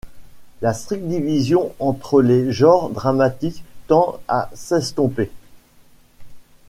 La 0.63 0.73
stricte 0.73 1.07
division 1.07 1.75
entre 1.77 2.23
les 2.23 2.51
genres 2.51 2.89
dramatiques 2.89 3.63
tend 3.87 4.19
à 4.27 4.49
s'estomper. 4.55 5.29